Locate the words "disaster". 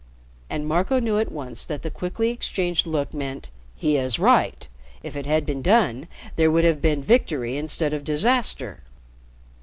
8.03-8.81